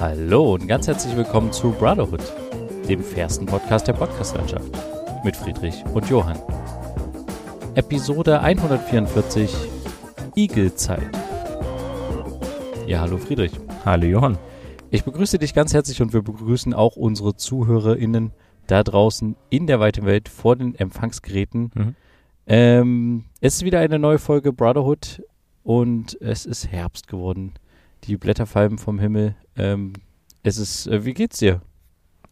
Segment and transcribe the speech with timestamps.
[0.00, 2.22] Hallo und ganz herzlich willkommen zu Brotherhood,
[2.88, 4.72] dem fairsten Podcast der Podcastlandschaft
[5.24, 6.38] mit Friedrich und Johann.
[7.76, 9.54] Episode 144
[10.34, 11.08] Igelzeit.
[12.88, 13.52] Ja, hallo Friedrich.
[13.84, 14.36] Hallo Johann.
[14.90, 18.32] Ich begrüße dich ganz herzlich und wir begrüßen auch unsere ZuhörerInnen
[18.66, 21.70] da draußen in der weiten Welt vor den Empfangsgeräten.
[21.72, 21.94] Mhm.
[22.48, 25.22] Ähm, es ist wieder eine neue Folge Brotherhood
[25.66, 27.54] und es ist Herbst geworden.
[28.04, 29.34] Die Blätter fallen vom Himmel.
[29.56, 29.94] Ähm,
[30.44, 31.60] es ist, äh, wie geht's dir?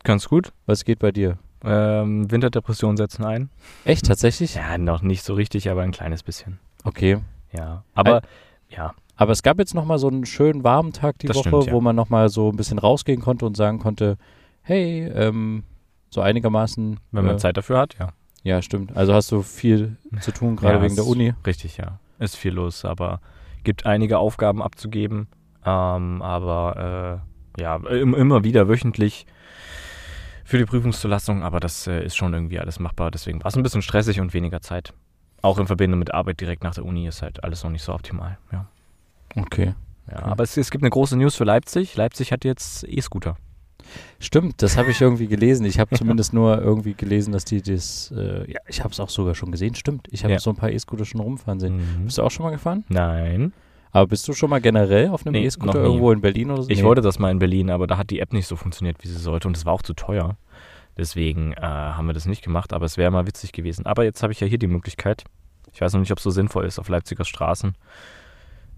[0.04, 0.52] Ganz gut.
[0.66, 1.38] Was geht bei dir?
[1.64, 3.50] Ähm, Winterdepressionen setzen ein.
[3.84, 4.54] Echt, tatsächlich?
[4.54, 6.60] Ja, noch nicht so richtig, aber ein kleines bisschen.
[6.84, 7.18] Okay.
[7.52, 7.82] Ja.
[7.94, 8.22] Aber
[8.68, 11.66] ja, Aber es gab jetzt nochmal so einen schönen warmen Tag die Das Woche, stimmt,
[11.66, 11.72] ja.
[11.72, 14.16] wo man nochmal so ein bisschen rausgehen konnte und sagen konnte,
[14.62, 15.64] hey, ähm,
[16.10, 17.00] so einigermaßen.
[17.10, 18.12] wenn man äh, Zeit dafür hat, ja.
[18.44, 18.96] Ja, stimmt.
[18.96, 21.34] Also hast du viel zu tun, gerade Ja, wegen der Uni.
[21.44, 21.98] Richtig, ja.
[22.18, 23.20] Ist viel los, aber
[23.64, 25.28] gibt einige Aufgaben abzugeben.
[25.64, 27.22] Ähm, aber
[27.58, 29.26] äh, ja, im, immer wieder wöchentlich
[30.44, 33.10] für die Prüfungszulassung, aber das äh, ist schon irgendwie alles machbar.
[33.10, 34.92] Deswegen war es ein bisschen stressig und weniger Zeit.
[35.42, 37.92] Auch in Verbindung mit Arbeit direkt nach der Uni ist halt alles noch nicht so
[37.94, 38.38] optimal.
[38.52, 38.66] Ja,
[39.36, 39.74] Okay.
[40.10, 40.18] ja.
[40.18, 40.24] Okay.
[40.30, 41.96] aber es, es gibt eine große News für Leipzig.
[41.96, 43.36] Leipzig hat jetzt E-Scooter.
[44.20, 45.66] Stimmt, das habe ich irgendwie gelesen.
[45.66, 49.10] Ich habe zumindest nur irgendwie gelesen, dass die das, äh, ja, ich habe es auch
[49.10, 49.74] sogar schon gesehen.
[49.74, 50.38] Stimmt, ich habe Ja.
[50.38, 51.76] so ein paar E-Scooter schon rumfahren sehen.
[51.76, 52.04] Mhm.
[52.06, 52.84] Bist du auch schon mal gefahren?
[52.88, 53.52] Nein.
[53.92, 56.70] Aber bist du schon mal generell auf einem Nee, E-Scooter irgendwo in Berlin oder so?
[56.70, 56.84] Ich Nee.
[56.84, 59.16] wollte das mal in Berlin, aber da hat die App nicht so funktioniert, wie sie
[59.18, 60.36] sollte und es war auch zu teuer.
[60.96, 63.86] Deswegen äh, haben wir das nicht gemacht, aber es wäre mal witzig gewesen.
[63.86, 65.24] Aber jetzt habe ich ja hier die Möglichkeit.
[65.72, 67.74] Ich weiß noch nicht, ob es so sinnvoll ist auf Leipziger Straßen,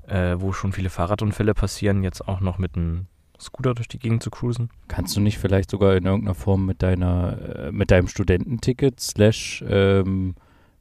[0.06, 3.06] äh, wo schon viele Fahrradunfälle passieren, jetzt auch noch mit einem
[3.41, 4.70] Scooter durch die Gegend zu cruisen.
[4.89, 9.65] Kannst du nicht vielleicht sogar in irgendeiner Form mit deiner, äh, mit deinem Studententicket slash
[9.69, 10.34] ähm,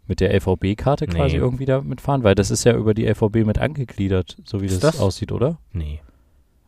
[0.07, 1.13] mit der LVB-Karte Nee.
[1.15, 2.23] quasi irgendwie da mitfahren?
[2.23, 4.99] Weil das ist ja über die LVB mit angegliedert, so wie das, das?
[4.99, 5.57] aussieht, oder?
[5.73, 5.99] Nee.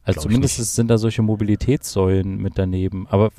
[0.04, 3.08] Also zumindest sind da solche Mobilitätssäulen mit daneben.
[3.10, 3.30] Aber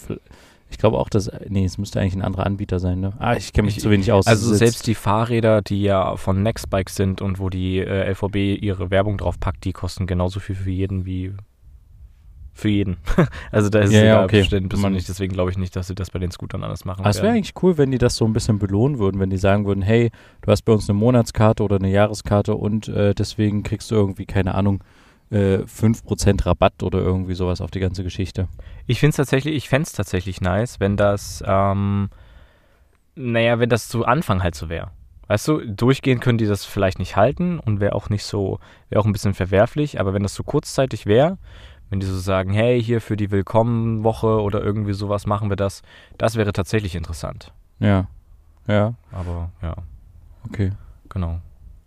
[0.71, 3.14] ich glaube auch, dass, nee, es müsste eigentlich ein anderer Anbieter sein, ne?
[3.19, 4.27] Ah, ich kenne mich Ich- zu wenig aus.
[4.27, 8.91] Also selbst die Fahrräder, die ja von Nextbike sind und wo die äh, LVB ihre
[8.91, 11.33] Werbung drauf packt, die kosten genauso viel für jeden wie
[12.58, 12.96] für jeden.
[13.52, 14.39] also da ist Ja, es ja, okay.
[14.41, 17.01] bestimmt Man- nicht, deswegen glaube ich nicht, dass sie das bei den Scootern anders machen.
[17.01, 19.36] Aber es wäre eigentlich cool, wenn die das so ein bisschen belohnen würden, wenn die
[19.36, 20.11] sagen würden, hey,
[20.42, 24.27] du hast bei uns eine Monatskarte oder eine Jahreskarte und äh, deswegen kriegst du irgendwie,
[24.27, 24.83] keine Ahnung,
[25.30, 28.48] äh, 5% Rabatt oder irgendwie sowas auf die ganze Geschichte.
[28.86, 32.08] Ich finde es tatsächlich, ich fände es tatsächlich nice, wenn das, ähm,
[33.14, 34.90] naja, wenn das zu Anfang halt so wäre.
[35.27, 39.02] Weißt du, durchgehend können die das vielleicht nicht halten und wäre auch nicht so, wäre
[39.02, 41.36] auch ein bisschen verwerflich, aber wenn das so kurzzeitig wäre,
[41.91, 45.83] wenn die so sagen, hey, hier für die Willkommenwoche oder irgendwie sowas machen wir das,
[46.17, 47.53] das wäre tatsächlich interessant.
[47.81, 48.07] Ja.
[48.67, 49.75] Ja, Aber ja,
[50.47, 50.73] okay.
[51.09, 51.41] genau.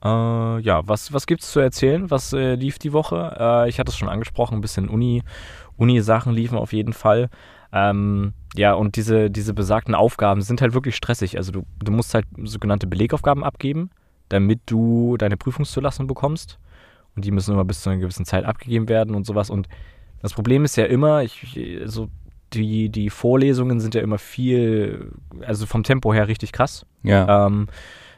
[0.04, 2.10] Äh, ja, was, was gibt's zu erzählen?
[2.10, 3.36] Was äh, lief die Woche?
[3.40, 5.22] Äh, ich hatte es schon angesprochen, ein bisschen Uni,
[5.78, 7.30] Uni-Sachen liefen auf jeden Fall.
[7.72, 11.38] Ähm, ja, und diese, diese besagten Aufgaben sind halt wirklich stressig.
[11.38, 13.92] Also du, du musst halt sogenannte Belegaufgaben abgeben,
[14.30, 16.58] damit du deine Prüfungszulassung bekommst.
[17.16, 19.50] Und die müssen immer bis zu einer gewissen Zeit abgegeben werden und sowas.
[19.50, 19.68] Und
[20.22, 22.10] das Problem ist ja immer, ich, also
[22.54, 25.12] die, die Vorlesungen sind ja immer viel,
[25.46, 26.86] also vom Tempo her richtig krass.
[27.04, 27.48] Ja.
[27.48, 27.68] Ähm,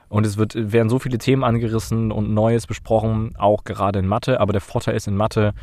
[0.10, 4.40] und es wird, werden so viele Themen angerissen und Neues besprochen, auch gerade in Mathe.
[4.40, 5.54] Aber der Vorteil ist in Mathe,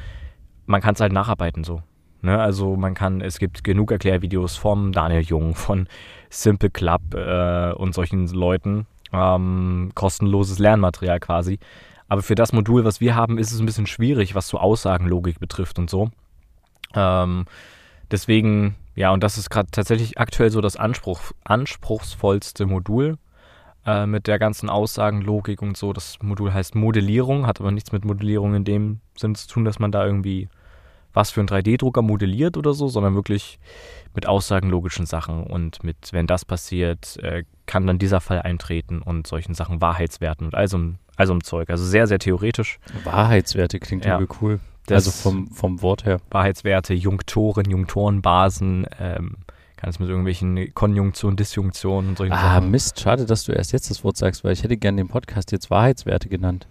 [0.66, 1.82] man kann es halt nacharbeiten so.
[2.22, 2.38] Ne?
[2.38, 5.86] Also man kann, es gibt genug Erklärvideos vom Daniel Jung, von
[6.30, 8.86] Simple Club äh, und solchen Leuten.
[9.12, 11.58] Ähm, kostenloses Lernmaterial quasi.
[12.10, 15.38] Aber für das Modul, was wir haben, ist es ein bisschen schwierig, was so Aussagenlogik
[15.38, 16.10] betrifft und so.
[16.92, 17.44] Ähm,
[18.10, 23.16] deswegen, ja, und das ist gerade tatsächlich aktuell so das Anspruch, anspruchsvollste Modul
[23.86, 25.92] äh, mit der ganzen Aussagenlogik und so.
[25.92, 29.78] Das Modul heißt Modellierung, hat aber nichts mit Modellierung in dem Sinn zu tun, dass
[29.78, 30.48] man da irgendwie
[31.12, 33.60] was für einen 3D-Drucker modelliert oder so, sondern wirklich
[34.14, 39.28] mit aussagenlogischen Sachen und mit, wenn das passiert, äh, kann dann dieser Fall eintreten und
[39.28, 41.70] solchen Sachen Wahrheitswerten und all so, ein- all so ein Zeug.
[41.70, 42.78] Also sehr, sehr theoretisch.
[43.04, 44.18] Wahrheitswerte klingt Ja.
[44.18, 44.60] irgendwie cool.
[44.86, 46.20] Das- also vom, vom Wort her.
[46.30, 49.36] Wahrheitswerte, Junktoren, Junktorenbasen, ähm,
[49.76, 52.70] kann es mit irgendwelchen Konjunktionen, Disjunktionen und solchen Ah, Sachen.
[52.70, 55.52] Mist, schade, dass du erst jetzt das Wort sagst, weil ich hätte gern den Podcast
[55.52, 56.66] jetzt Wahrheitswerte genannt.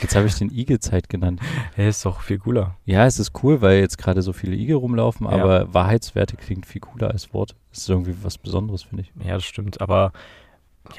[0.00, 1.40] Jetzt habe ich den Igelzeit genannt.
[1.76, 2.76] Ja, ist doch viel cooler.
[2.86, 5.32] Ja, es ist cool, weil jetzt gerade so viele Igel rumlaufen, Ja.
[5.34, 7.54] aber Wahrheitswerte klingt viel cooler als Wort.
[7.70, 9.12] Das ist irgendwie was Besonderes, finde ich.
[9.26, 10.12] Ja, das stimmt, aber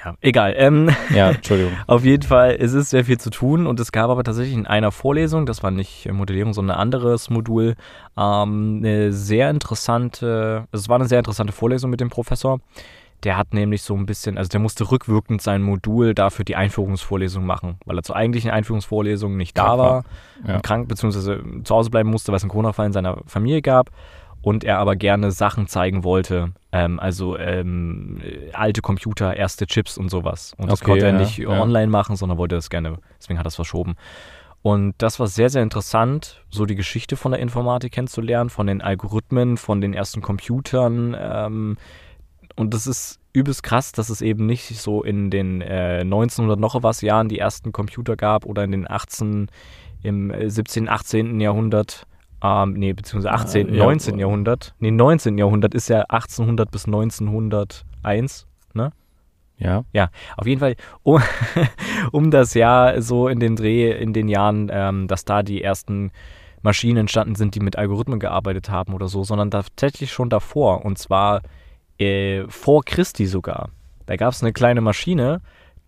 [0.03, 0.53] ja, egal.
[0.57, 1.73] Ähm, Ja, Entschuldigung.
[1.87, 4.67] Auf jeden Fall, es ist sehr viel zu tun und es gab aber tatsächlich in
[4.67, 7.75] einer Vorlesung, das war nicht Modellierung, sondern ein anderes Modul,
[8.17, 12.59] ähm, eine sehr interessante, also es war eine sehr interessante Vorlesung mit dem Professor,
[13.23, 17.45] Der hat nämlich so ein bisschen, also der musste rückwirkend sein Modul dafür die Einführungsvorlesung
[17.45, 20.03] machen, weil er zur eigentlichen Einführungsvorlesung nicht da war.
[20.47, 20.59] Ja.
[20.59, 21.63] krank bzw.
[21.63, 23.89] zu Hause bleiben musste, weil es einen Corona-Fall in seiner Familie gab
[24.41, 29.97] und er aber gerne Sachen zeigen wollte, ähm, also ähm, äh, alte Computer, erste Chips
[29.97, 30.53] und sowas.
[30.57, 31.47] Und das Okay, konnte er ja, nicht ja.
[31.47, 33.95] online machen, sondern wollte das gerne, deswegen hat er es verschoben.
[34.61, 38.81] Und das war sehr, sehr interessant, so die Geschichte von der Informatik kennenzulernen, von den
[38.81, 41.15] Algorithmen, von den ersten Computern.
[41.17, 41.77] Ähm,
[42.57, 46.81] und das ist übelst krass, dass es eben nicht so in den äh, 1900 noch
[46.83, 49.47] was Jahren die ersten Computer gab oder in den 18,
[50.03, 51.39] im äh, 17., 18.
[51.39, 52.05] Jahrhundert.
[52.43, 53.83] Ähm, nee, beziehungsweise 18., ja.
[53.83, 54.19] 19.
[54.19, 54.75] Jahrhundert.
[54.79, 55.37] Nee, 19.
[55.37, 58.47] Jahrhundert ist ja 1800 bis 1901.
[59.93, 60.09] Ja.
[60.37, 61.21] Auf jeden Fall um,
[62.11, 66.11] um das Jahr so in den Dreh, in den Jahren, ähm, dass da die ersten
[66.61, 70.97] Maschinen entstanden sind, die mit Algorithmen gearbeitet haben oder so, sondern tatsächlich schon davor und
[70.97, 71.41] zwar
[71.99, 73.69] äh, vor Christi sogar.
[74.07, 75.41] Da gab es eine kleine Maschine,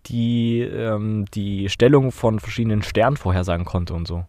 [0.06, 4.26] die ähm, die Stellung von verschiedenen Sternen vorhersagen konnte und so.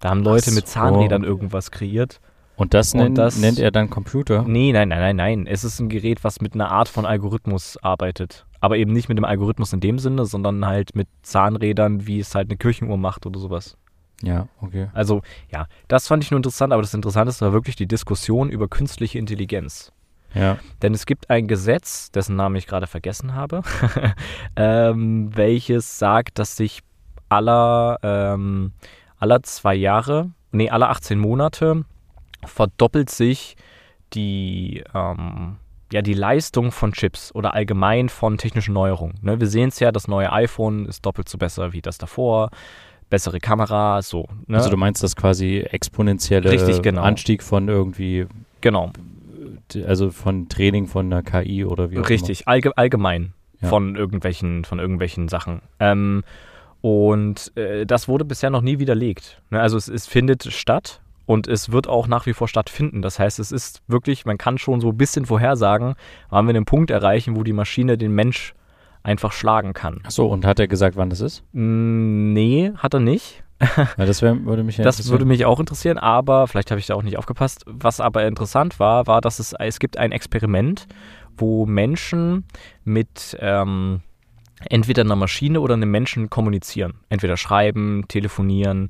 [0.00, 0.74] Da haben Leute Ach mit so.
[0.74, 2.20] Zahnrädern irgendwas kreiert.
[2.56, 4.42] Und das, Und nennt, das- nennt er dann Computer?
[4.46, 5.46] Nee, nein, nein, nein, nein.
[5.46, 8.46] Es ist ein Gerät, was mit einer Art von Algorithmus arbeitet.
[8.60, 12.34] Aber eben nicht mit dem Algorithmus in dem Sinne, sondern halt mit Zahnrädern, wie es
[12.34, 13.76] halt eine Kirchenuhr macht oder sowas.
[14.20, 14.88] Ja, okay.
[14.94, 15.22] Also,
[15.52, 19.16] ja, das fand ich nur interessant, aber das Interessanteste war wirklich die Diskussion über künstliche
[19.20, 19.92] Intelligenz.
[20.34, 20.58] Ja.
[20.82, 23.62] Denn es gibt ein Gesetz, dessen Namen ich gerade vergessen habe,
[24.56, 26.80] ähm, welches sagt, dass sich
[27.28, 28.72] aller, ähm,
[29.18, 31.84] aller zwei Jahre, nee, alle 18 Monate
[32.44, 33.56] verdoppelt sich
[34.14, 35.56] die, ähm,
[35.92, 39.18] ja, die Leistung von Chips oder allgemein von technischen Neuerungen.
[39.22, 39.40] Ne?
[39.40, 42.50] Wir sehen es ja, das neue iPhone ist doppelt so besser wie das davor,
[43.10, 44.26] bessere Kamera, so.
[44.46, 44.58] Ne?
[44.58, 47.02] Also du meinst das quasi exponentielle Richtig, genau.
[47.02, 48.26] Anstieg von irgendwie,
[48.60, 48.92] genau,
[49.86, 53.68] also von Training von einer KI oder wie auch Richtig, allge allgemein Ja.
[53.68, 55.62] von irgendwelchen, von irgendwelchen Sachen.
[55.80, 56.22] Ähm,
[56.80, 59.40] und äh, das wurde bisher noch nie widerlegt.
[59.50, 59.60] Ne?
[59.60, 63.02] Also es, es findet statt und es wird auch nach wie vor stattfinden.
[63.02, 65.94] Das heißt, es ist wirklich, man kann schon so ein bisschen vorhersagen,
[66.30, 68.54] wann wir einen Punkt erreichen, wo die Maschine den Mensch
[69.02, 70.00] einfach schlagen kann.
[70.04, 71.42] Ach so, und hat er gesagt, wann das ist?
[71.52, 73.42] Mm, nee, hat er nicht.
[73.76, 76.86] Ja, das wär, würde mich ja Das würde mich auch interessieren, aber vielleicht habe ich
[76.86, 77.64] da auch nicht aufgepasst.
[77.66, 80.86] Was aber interessant war, war, dass es, es gibt ein Experiment,
[81.36, 82.44] wo Menschen
[82.84, 84.02] mit ähm,
[84.68, 86.94] entweder einer Maschine oder einem Menschen kommunizieren.
[87.08, 88.88] Entweder schreiben, telefonieren,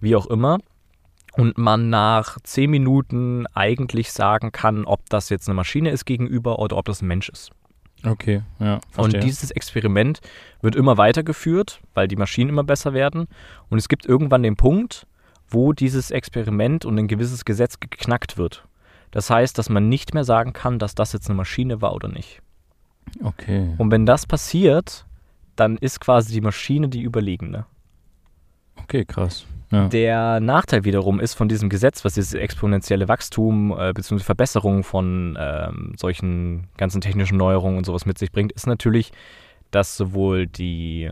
[0.00, 0.58] wie auch immer.
[1.32, 6.58] Und man nach zehn Minuten eigentlich sagen kann, ob das jetzt eine Maschine ist gegenüber
[6.58, 7.50] oder ob das ein Mensch ist.
[8.04, 9.20] Okay, ja, verstehe.
[9.20, 10.20] Und dieses Experiment
[10.62, 13.26] wird immer weitergeführt, weil die Maschinen immer besser werden.
[13.68, 15.06] Und es gibt irgendwann den Punkt,
[15.48, 18.64] wo dieses Experiment und ein gewisses Gesetz geknackt wird.
[19.10, 22.08] Das heißt, dass man nicht mehr sagen kann, dass das jetzt eine Maschine war oder
[22.08, 22.40] nicht.
[23.22, 23.74] okay.
[23.76, 25.04] Und wenn das passiert,
[25.60, 27.66] dann ist quasi die Maschine die Überlegene.
[28.76, 29.46] Okay, krass.
[29.70, 29.86] Ja.
[29.88, 34.24] Der Nachteil wiederum ist von diesem Gesetz, was dieses exponentielle Wachstum äh, bzw.
[34.24, 39.12] Verbesserung von ähm, solchen ganzen technischen Neuerungen und sowas mit sich bringt, ist natürlich,
[39.70, 41.10] dass sowohl die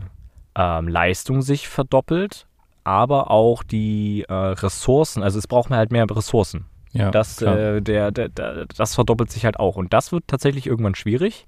[0.55, 2.47] ähm, Leistung sich verdoppelt,
[2.83, 6.65] aber auch die äh, Ressourcen, also es braucht man halt mehr Ressourcen.
[6.91, 9.77] ja, Das, äh, der, der, der, das verdoppelt sich halt auch.
[9.77, 11.47] Und das wird tatsächlich irgendwann schwierig.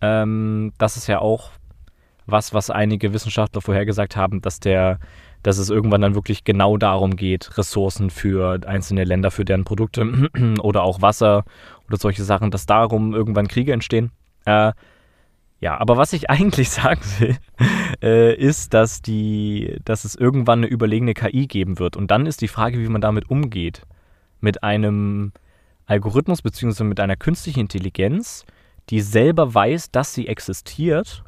[0.00, 1.50] Ähm, das ist ja auch
[2.26, 4.98] was, was einige Wissenschaftler vorhergesagt haben, dass der,
[5.42, 10.30] dass es irgendwann dann wirklich genau darum geht, Ressourcen für einzelne Länder, für deren Produkte
[10.62, 11.44] oder auch Wasser
[11.88, 14.12] oder solche Sachen, dass darum irgendwann Kriege entstehen.
[14.44, 14.72] Äh,
[15.60, 17.36] ja, aber was ich eigentlich sagen will,
[18.02, 21.96] äh, ist, dass die, dass es irgendwann eine überlegene KI geben wird.
[21.96, 23.82] Und dann ist die Frage, wie man damit umgeht.
[24.40, 25.32] Mit einem
[25.86, 28.44] Algorithmus beziehungsweise mit einer künstlichen Intelligenz,
[28.90, 31.22] die selber weiß, dass sie existiert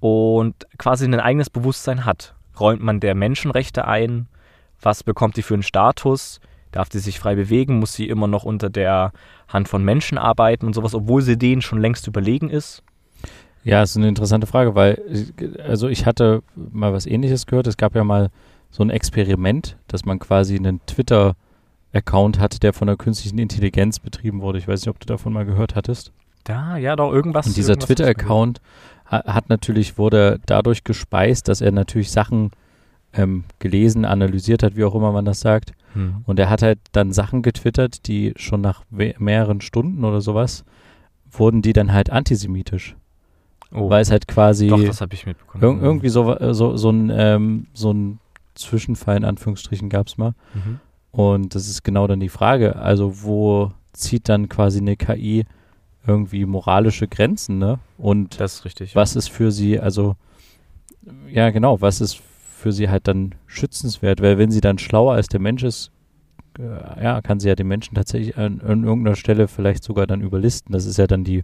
[0.00, 2.34] und quasi ein eigenes Bewusstsein hat.
[2.58, 4.26] Räumt man der Menschenrechte ein?
[4.80, 6.40] Was bekommt sie für einen Status?
[6.72, 7.78] Darf sie sich frei bewegen?
[7.78, 9.12] Muss sie immer noch unter der
[9.48, 12.82] Hand von Menschen arbeiten und sowas, obwohl sie denen schon längst überlegen ist?
[13.62, 15.32] Ja, ist eine interessante Frage, weil,
[15.66, 17.66] also ich hatte mal was ähnliches gehört.
[17.66, 18.30] Es gab ja mal
[18.70, 24.40] so ein Experiment, dass man quasi einen Twitter-Account hat, der von der künstlichen Intelligenz betrieben
[24.40, 24.58] wurde.
[24.58, 26.12] Ich weiß nicht, ob du davon mal gehört hattest.
[26.44, 27.46] Da, ja, doch, irgendwas.
[27.46, 28.60] Und dieser Twitter-Account
[29.10, 32.52] hat natürlich, wurde dadurch gespeist, dass er natürlich Sachen
[33.12, 35.72] ähm, gelesen, analysiert hat, wie auch immer man das sagt.
[35.94, 36.22] Hm.
[36.26, 40.64] Und er hat halt dann Sachen getwittert, die schon nach mehreren Stunden oder sowas,
[41.30, 42.96] wurden die dann halt antisemitisch.
[43.72, 45.62] Oh, Weil es halt quasi doch, das habe ich mitbekommen.
[45.62, 48.18] irg irgendwie so, so, so, ein, ähm, so ein
[48.54, 50.34] Zwischenfall in Anführungsstrichen gab es mal.
[50.54, 50.80] Mhm.
[51.12, 52.76] Und das ist genau dann die Frage.
[52.76, 55.44] Also wo zieht dann quasi eine KI
[56.06, 57.78] irgendwie moralische Grenzen, ne?
[57.98, 58.94] Und Das ist richtig.
[58.96, 60.16] was ist für sie, also
[61.30, 62.20] ja genau, was ist
[62.56, 65.90] für sie halt dann schützenswert, weil wenn sie dann schlauer als der Mensch ist,
[66.58, 70.20] äh, ja, kann sie ja den Menschen tatsächlich an, an irgendeiner Stelle vielleicht sogar dann
[70.20, 70.72] überlisten.
[70.72, 71.42] Das ist ja dann die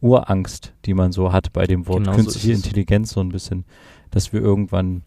[0.00, 2.64] Urangst, die man so hat bei dem Wort Genau so künstliche es.
[2.64, 3.64] Intelligenz so ein bisschen,
[4.10, 5.02] dass wir irgendwann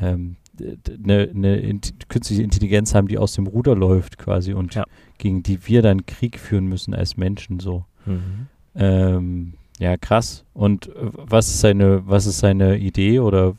[0.00, 4.84] ähm, eine, eine int künstliche Intelligenz haben, die aus dem Ruder läuft quasi und Ja.
[5.18, 7.84] gegen die wir dann Krieg führen müssen als Menschen so.
[8.08, 8.46] Mhm.
[8.74, 10.44] Ähm, ja, krass.
[10.54, 13.54] Und äh, was ist seine, was ist seine Idee oder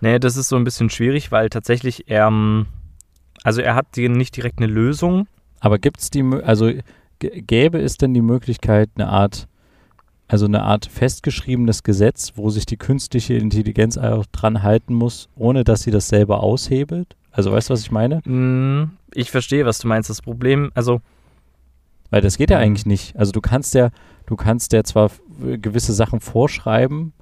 [0.00, 2.66] Nee, das ist so ein bisschen schwierig, weil tatsächlich er, ähm,
[3.42, 5.26] also er hat nicht direkt eine Lösung.
[5.60, 6.70] aber gibt es die, also
[7.18, 9.48] gäbe es denn die Möglichkeit, eine Art,
[10.28, 15.64] also eine Art festgeschriebenes Gesetz, wo sich die künstliche Intelligenz auch dran halten muss, ohne
[15.64, 17.16] dass sie das selber aushebelt?
[17.32, 18.18] Also weißt du, was ich meine?
[18.24, 20.10] Mm, Ich verstehe, was du meinst.
[20.10, 21.00] Das Problem, also
[22.10, 22.62] Weil das geht ja Mhm.
[22.64, 23.16] eigentlich nicht.
[23.16, 23.90] Also du kannst ja,
[24.26, 25.20] du kannst ja zwar f-
[25.60, 27.12] gewisse Sachen vorschreiben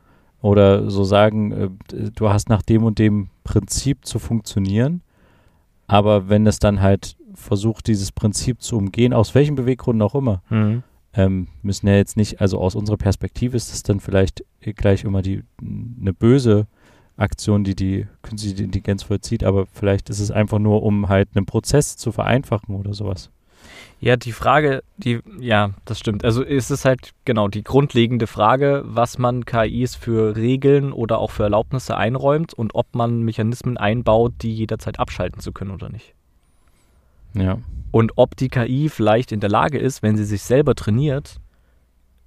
[0.40, 1.70] oder so sagen, äh,
[2.14, 5.02] du hast nach dem und dem Prinzip zu funktionieren,
[5.86, 10.42] aber wenn es dann halt versucht, dieses Prinzip zu umgehen, aus welchen Beweggründen auch immer,
[10.50, 10.82] mhm.
[11.14, 15.22] ähm, müssen ja jetzt nicht, also aus unserer Perspektive ist das dann vielleicht gleich immer
[15.22, 16.66] die eine böse
[17.16, 21.46] Aktion, die die künstliche Intelligenz vollzieht, aber vielleicht ist es einfach nur, um halt einen
[21.46, 23.30] Prozess zu vereinfachen oder sowas.
[23.98, 26.24] Ja, die Frage, die, ja, das stimmt.
[26.24, 31.30] Also es ist halt genau die grundlegende Frage, was man KIs für Regeln oder auch
[31.30, 36.14] für Erlaubnisse einräumt und ob man Mechanismen einbaut, die jederzeit abschalten zu können oder nicht.
[37.34, 37.58] Ja.
[37.90, 41.40] Und ob die KI vielleicht in der Lage ist, wenn sie sich selber trainiert,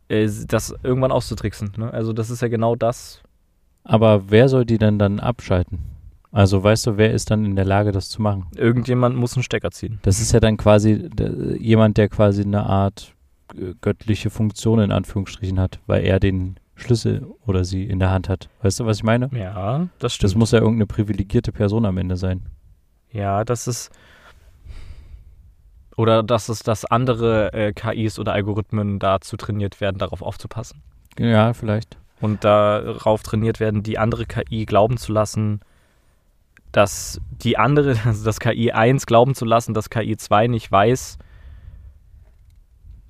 [0.07, 1.73] äh, das irgendwann auszutricksen.
[1.77, 1.93] Ne?
[1.93, 3.21] Also das ist ja genau das.
[3.83, 5.79] Aber wer soll die denn dann abschalten?
[6.31, 8.47] Also weißt du, wer ist dann in der Lage, das zu machen?
[8.55, 9.99] Irgendjemand muss einen Stecker ziehen.
[10.03, 11.09] Das ist ja dann quasi
[11.59, 13.15] jemand, der quasi eine Art
[13.55, 18.29] äh, göttliche Funktion in Anführungsstrichen hat, weil er den Schlüssel oder sie in der Hand
[18.29, 18.47] hat.
[18.61, 19.29] Weißt du, was ich meine?
[19.33, 20.31] Ja, das stimmt.
[20.31, 22.45] Das muss ja irgendeine privilegierte Person am Ende sein.
[23.11, 23.91] Ja, das ist.
[25.97, 30.81] Oder dass es, dass andere äh, KIs oder Algorithmen dazu trainiert werden, darauf aufzupassen.
[31.17, 31.97] Ja, vielleicht.
[32.21, 35.59] Und darauf trainiert werden, die andere KI glauben zu lassen,
[36.71, 41.17] dass die andere, also das KI 1 glauben zu lassen, dass KI 2 nicht weiß,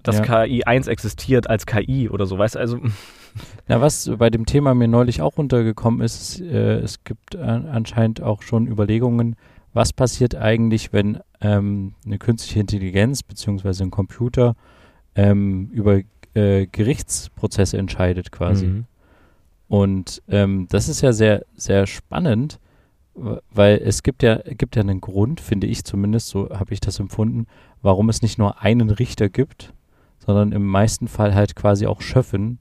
[0.03, 0.45] dass Ja.
[0.45, 2.59] KI 1 existiert als KI oder so, weißt du?
[2.59, 2.79] Also,
[3.67, 8.21] Na, was bei dem Thema mir neulich auch untergekommen ist, äh, es gibt an, anscheinend
[8.21, 9.35] auch schon Überlegungen,
[9.73, 14.55] was passiert eigentlich, wenn ähm, eine künstliche Intelligenz beziehungsweise ein Computer
[15.15, 16.01] ähm, über
[16.33, 18.65] äh, Gerichtsprozesse entscheidet quasi.
[18.65, 18.85] Mhm.
[19.67, 22.59] Und ähm, das ist ja sehr, sehr spannend,
[23.51, 26.99] weil es gibt ja, gibt ja einen Grund, finde ich zumindest, so habe ich das
[26.99, 27.45] empfunden,
[27.81, 29.73] warum es nicht nur einen Richter gibt,
[30.25, 32.59] sondern im meisten Fall halt quasi auch Schöffen,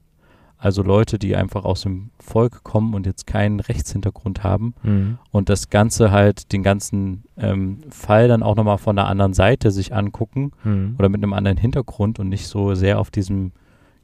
[0.57, 5.17] also Leute, die einfach aus dem Volk kommen und jetzt keinen Rechtshintergrund haben Mhm.
[5.31, 9.71] und das Ganze halt, den ganzen ähm, Fall dann auch nochmal von der anderen Seite
[9.71, 10.95] sich angucken Mhm.
[10.99, 13.53] oder mit einem anderen Hintergrund und nicht so sehr auf diesem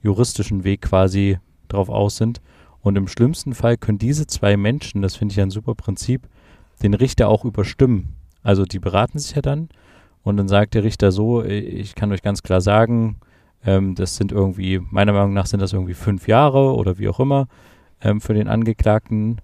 [0.01, 2.39] juristischen Weg quasi drauf aus sind.
[2.81, 6.21] Und im schlimmsten Fall können diese zwei Menschen, das finde ich ein super Prinzip,
[6.81, 8.15] den Richter auch überstimmen.
[8.43, 9.69] Also die beraten sich ja dann
[10.23, 13.17] und dann sagt der Richter so, äh, ich kann euch ganz klar sagen,
[13.65, 17.19] ähm, das sind irgendwie, meiner Meinung nach sind das irgendwie fünf Jahre oder wie auch
[17.19, 17.47] immer
[18.01, 19.41] ähm, für den Angeklagten.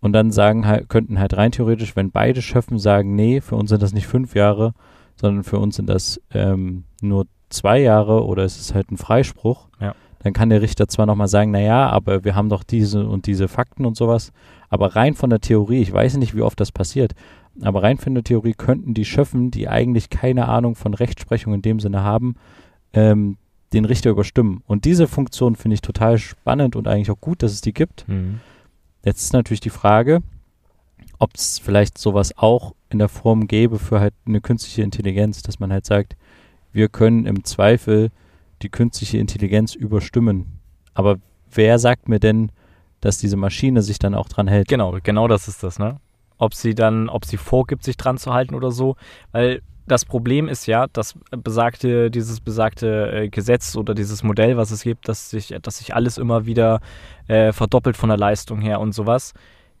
[0.00, 3.70] Und dann sagen halt, könnten halt rein theoretisch, wenn beide Schöffen sagen, nee, für uns
[3.70, 4.74] sind das nicht fünf Jahre,
[5.16, 9.68] sondern für uns sind das ähm, nur zwei Jahre oder es ist halt ein Freispruch,
[9.80, 9.94] Ja.
[10.24, 13.46] Dann kann der Richter zwar nochmal sagen, naja, aber wir haben doch diese und diese
[13.46, 14.32] Fakten und sowas,
[14.70, 17.12] aber rein von der Theorie, ich weiß nicht, wie oft das passiert,
[17.60, 21.60] aber rein von der Theorie könnten die Schöffen, die eigentlich keine Ahnung von Rechtsprechung in
[21.60, 22.36] dem Sinne haben,
[22.94, 23.36] ähm,
[23.74, 24.62] den Richter überstimmen.
[24.66, 28.08] Und diese Funktion finde ich total spannend und eigentlich auch gut, dass es die gibt.
[28.08, 28.40] Mhm.
[29.04, 30.22] Jetzt ist natürlich die Frage,
[31.18, 35.60] ob es vielleicht sowas auch in der Form gäbe für halt eine künstliche Intelligenz, dass
[35.60, 36.16] man halt sagt,
[36.72, 38.10] wir können im Zweifel
[38.64, 40.58] die künstliche Intelligenz überstimmen.
[40.94, 41.16] Aber
[41.52, 42.50] wer sagt mir denn,
[43.00, 44.68] dass diese Maschine sich dann auch dran hält?
[44.68, 46.00] Genau, genau das ist das, ne?
[46.38, 48.96] Ob sie dann, ob sie vorgibt, sich dran zu halten oder so.
[49.30, 54.70] Weil das Problem ist ja, dass besagte, dieses besagte äh, Gesetz oder dieses Modell, was
[54.70, 56.80] es gibt, dass sich, dass sich alles immer wieder
[57.28, 59.34] äh, verdoppelt von der Leistung her und sowas,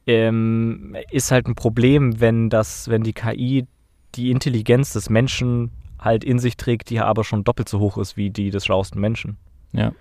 [0.06, 3.66] ähm, ist halt ein Problem, wenn das, wenn die KI
[4.14, 5.70] die Intelligenz des Menschen
[6.04, 9.00] halt in sich trägt, die aber schon doppelt so hoch ist wie die des schlauesten
[9.00, 9.36] Menschen.
[9.72, 9.92] Ja.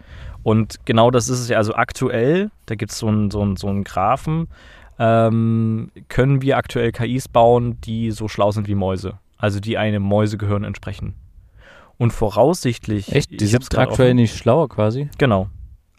[0.44, 1.58] Und genau das ist es ja.
[1.58, 4.48] Also aktuell, da gibt es so einen so einen- so einen Graphen,
[5.00, 9.14] ähm, können wir aktuell KIs bauen, die so schlau sind wie Mäuse.
[9.38, 11.16] Also die einem Mäusegehirn entsprechen.
[11.98, 13.14] Und voraussichtlich.
[13.14, 13.40] Echt?
[13.40, 14.16] Die sind aktuell offen.
[14.18, 15.10] nicht schlauer quasi?
[15.18, 15.48] Genau.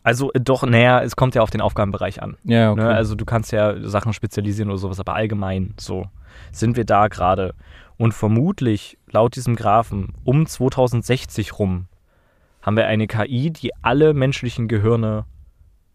[0.03, 2.37] Also äh, doch, naja, es kommt ja auf den Aufgabenbereich an.
[2.45, 2.83] Ja, okay.
[2.83, 2.89] Ne?
[2.89, 6.07] Also du kannst ja Sachen spezialisieren oder sowas, aber allgemein so
[6.53, 7.55] sind wir da gerade.
[7.97, 11.87] Und vermutlich, laut diesem Graphen, um 2060 rum
[12.63, 15.27] haben wir eine KI, die alle menschlichen Gehirne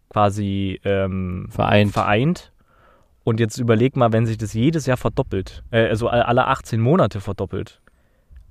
[0.08, 1.92] quasi ähm, Vereint.
[1.92, 2.52] vereint.
[3.24, 7.20] Und jetzt überleg mal, wenn sich das jedes Jahr verdoppelt, äh, also alle 18 Monate
[7.20, 7.80] verdoppelt,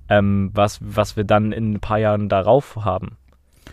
[0.08, 3.16] ähm, was, was wir dann in ein paar Jahren darauf haben.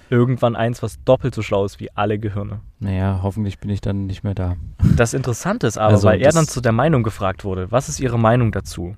[0.10, 2.62] Irgendwann eins, was doppelt so schlau ist wie alle Gehirne.
[2.80, 4.56] naja, hoffentlich bin ich dann nicht mehr da.
[4.96, 8.00] Das Interessante ist aber, Also weil er dann zu der Meinung gefragt wurde, was ist
[8.00, 8.96] Ihre Meinung dazu?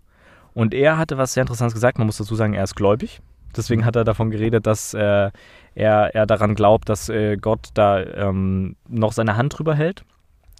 [0.59, 3.21] Und er hatte was sehr Interessantes gesagt, man muss dazu sagen, er ist gläubig.
[3.55, 3.85] Deswegen Mhm.
[3.85, 5.31] hat er davon geredet, dass äh,
[5.73, 10.03] er, er daran glaubt, dass äh, Gott da ähm, noch seine Hand drüber hält,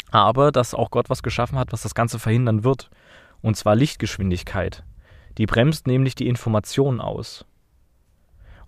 [0.10, 2.90] aber dass auch Gott was geschaffen hat, was das Ganze verhindern wird.
[3.42, 4.84] Und zwar Lichtgeschwindigkeit.
[5.38, 7.46] Die bremst nämlich die Information aus.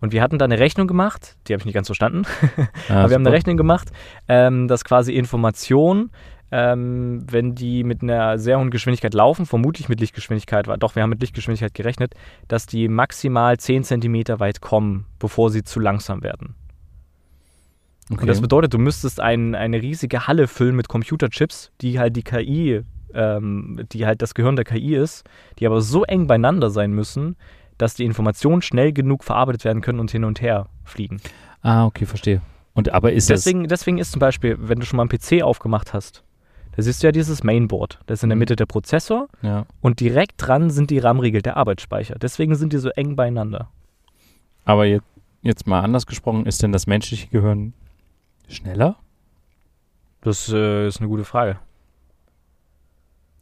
[0.01, 2.23] Und wir hatten da eine Rechnung gemacht, die habe ich nicht ganz verstanden,
[2.89, 3.31] Ja, aber wir haben eine.
[3.31, 3.89] Rechnung gemacht,
[4.27, 6.11] ähm, dass quasi Informationen,
[6.51, 11.03] ähm, wenn die mit einer sehr hohen Geschwindigkeit laufen, vermutlich mit Lichtgeschwindigkeit, war, doch, wir
[11.03, 12.13] haben mit Lichtgeschwindigkeit gerechnet,
[12.48, 16.55] dass die maximal 10 Zentimeter weit kommen, bevor sie zu langsam werden.
[18.12, 18.22] Okay.
[18.22, 22.24] Und das bedeutet, du müsstest ein, eine riesige Halle füllen mit Computerchips, die halt die
[22.24, 22.81] KI,
[23.13, 25.24] ähm, die halt das Gehirn der KI ist,
[25.60, 27.38] die aber so eng beieinander sein müssen,
[27.77, 31.22] dass die Informationen schnell genug verarbeitet werden können und hin und her fliegen.
[31.62, 32.41] ah, okay, verstehe.
[32.74, 35.93] Und aber ist Deswegen, deswegen ist zum Beispiel, wenn du schon mal einen PC aufgemacht
[35.93, 36.24] hast,
[36.75, 37.99] da siehst du ja dieses Mainboard.
[38.05, 38.39] Das ist in der Mhm.
[38.39, 39.27] Mitte der Prozessor.
[39.41, 39.65] Ja.
[39.81, 42.15] und direkt dran sind die RAM-Riegel, der Arbeitsspeicher.
[42.19, 43.69] Deswegen sind die so eng beieinander.
[44.65, 45.05] Aber jetzt,
[45.41, 47.73] jetzt mal anders gesprochen, ist denn das menschliche Gehirn
[48.47, 48.95] schneller?
[50.21, 51.57] Das äh, ist eine gute Frage.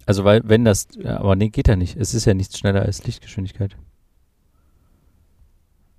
[0.05, 0.87] Also, weil, wenn das.
[1.03, 1.95] Aber nee, geht ja nicht.
[1.97, 3.75] Es ist ja nichts schneller als Lichtgeschwindigkeit.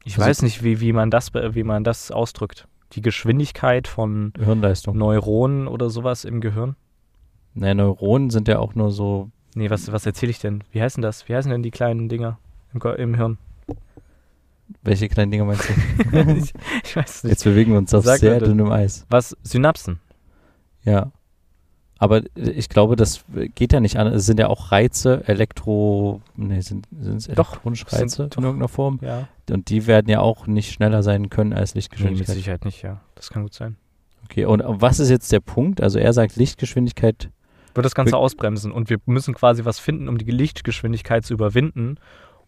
[0.05, 2.67] Ich Also- weiß nicht, wie, wie, man das, wie man das ausdrückt.
[2.95, 4.97] Die Geschwindigkeit von Hirnleistung.
[4.97, 6.75] Neuronen oder sowas im Gehirn?
[7.55, 9.31] Naja, Neuronen sind ja auch nur so.
[9.55, 10.63] Nee, was, was erzähle ich denn?
[10.71, 11.29] Wie heißen das?
[11.29, 12.39] Wie heißen denn die kleinen Dinger
[12.73, 13.39] im, im Hirn?
[14.83, 16.19] Welche kleinen Dinge meinst du?
[16.37, 16.53] ich,
[16.85, 17.33] ich weiß es nicht.
[17.33, 18.47] Jetzt bewegen wir uns auf Sag sehr bitte.
[18.47, 19.05] dünnem Eis.
[19.11, 19.37] Was?
[19.43, 19.99] Synapsen.
[20.85, 21.11] Ja.
[21.99, 23.25] Aber äh, ich glaube, das
[23.57, 24.07] geht ja nicht an.
[24.07, 26.23] Es sind ja auch Reize, Elektro.
[26.37, 29.01] Nee, sind es Doch, elektronische sind Reize doch- in irgendeiner Form?
[29.03, 29.27] Ja.
[29.51, 32.37] Und die werden ja auch nicht schneller sein können als Nee, mit Lichtgeschwindigkeit.
[32.37, 33.01] Sicherheit nicht, ja.
[33.17, 33.77] Das kann gut sein.
[34.25, 35.83] okay, und was ist jetzt der Punkt?
[35.83, 37.29] Also er sagt Lichtgeschwindigkeit.
[37.75, 41.97] Wird das Ganze ausbremsen und wir müssen quasi was finden, um die Lichtgeschwindigkeit zu überwinden,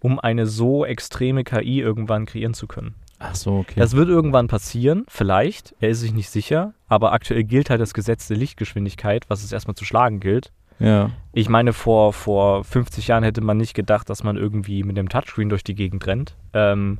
[0.01, 2.95] um eine so extreme KI irgendwann kreieren zu können.
[3.21, 3.79] Ach so, okay.
[3.79, 5.77] Das wird irgendwann passieren, vielleicht.
[5.81, 9.53] Er ist sich nicht sicher, aber aktuell gilt halt das Gesetz der Lichtgeschwindigkeit, was es
[9.53, 10.51] erstmal zu schlagen gilt.
[10.81, 11.11] ja.
[11.33, 15.09] Ich meine, vor, vor 50 Jahren hätte man nicht gedacht, dass man irgendwie mit dem
[15.09, 16.37] Touchscreen durch die Gegend rennt.
[16.53, 16.99] Ähm,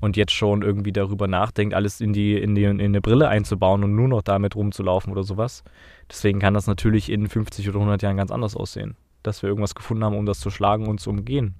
[0.00, 3.84] und jetzt schon irgendwie darüber nachdenkt, alles in die, in die in eine Brille einzubauen
[3.84, 5.64] und nur noch damit rumzulaufen oder sowas.
[6.08, 9.74] Deswegen kann das natürlich in 50 oder 100 Jahren ganz anders aussehen, dass wir irgendwas
[9.74, 11.54] gefunden haben, um das zu schlagen und zu umgehen.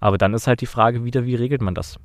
[0.00, 1.98] Aber dann ist halt die Frage wieder, wie regelt man das?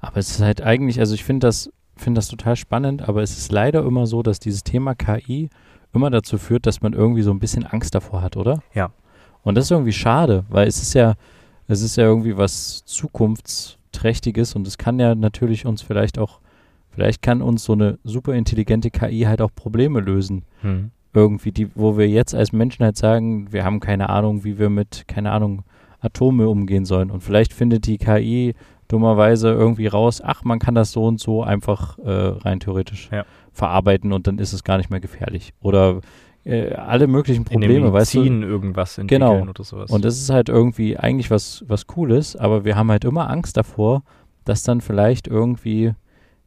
[0.00, 3.36] Aber es ist halt eigentlich, also ich finde das, finde das total spannend, aber es
[3.36, 5.48] ist leider immer so, dass dieses Thema KI
[5.92, 8.62] immer dazu führt, dass man irgendwie so ein bisschen Angst davor hat, oder?
[8.74, 8.90] Ja.
[9.42, 11.14] Und das ist irgendwie schade, weil es ist ja,
[11.66, 12.84] es ist ja irgendwie was
[13.98, 16.40] Zukunftsträchtiges und es kann ja natürlich uns vielleicht auch,
[16.90, 20.44] vielleicht kann uns so eine super intelligente KI halt auch Probleme lösen.
[21.14, 24.68] Irgendwie, die, wo wir jetzt als Menschen halt sagen, wir haben keine Ahnung, wie wir
[24.70, 25.62] mit, keine Ahnung,
[26.00, 27.10] Atome umgehen sollen.
[27.10, 28.54] Und vielleicht findet die KI
[28.86, 33.24] dummerweise irgendwie raus, ach, man kann das so und so einfach äh, rein theoretisch Ja.
[33.52, 35.52] verarbeiten und dann ist es gar nicht mehr gefährlich.
[35.60, 36.00] Oder
[36.48, 38.24] äh, alle möglichen Probleme, weißt du?
[38.24, 39.50] Irgendwas entwickeln Genau.
[39.50, 39.90] oder sowas.
[39.90, 43.56] Und das ist halt irgendwie eigentlich was, was Cooles, aber wir haben halt immer Angst
[43.56, 44.02] davor,
[44.44, 45.92] dass dann vielleicht irgendwie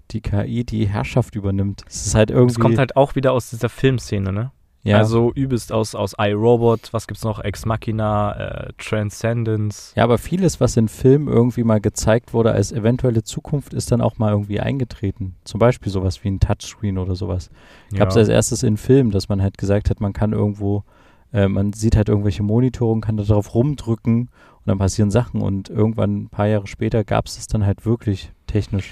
[0.09, 1.83] die KI die Herrschaft übernimmt.
[1.87, 2.53] Es ist halt irgendwie.
[2.53, 4.51] es kommt halt auch wieder aus dieser Filmszene, ne?
[4.83, 7.39] Ja, Also übelst aus, aus iRobot, was gibt's noch?
[7.39, 9.93] Ex Machina, äh, Transcendence.
[9.95, 14.01] ja, aber vieles, was in Filmen irgendwie mal gezeigt wurde als eventuelle Zukunft, ist dann
[14.01, 15.35] auch mal irgendwie eingetreten.
[15.43, 17.49] Zum Beispiel sowas wie ein Touchscreen oder sowas.
[17.95, 20.83] Gab es als erstes in Filmen, dass man halt gesagt hat, man kann irgendwo,
[21.31, 25.41] äh, man sieht halt irgendwelche Monitore und kann da drauf rumdrücken und dann passieren Sachen
[25.41, 28.91] und irgendwann ein paar Jahre später gab es das dann halt wirklich technisch.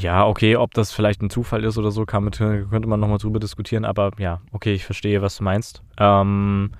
[0.00, 3.18] Ja, okay, ob das vielleicht ein Zufall ist oder so, kann, mit- könnte man nochmal
[3.18, 5.82] drüber diskutieren, aber ja, okay, ich verstehe, was du meinst.
[5.98, 6.70] Ähm,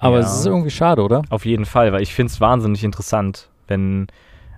[0.00, 0.26] Aber Ja.
[0.26, 1.22] es ist irgendwie schade, oder?
[1.30, 4.06] auf jeden Fall, weil ich finde es wahnsinnig interessant, wenn.